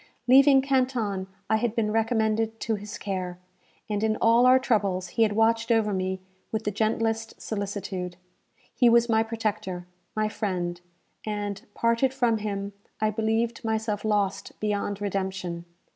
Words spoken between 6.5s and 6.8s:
with the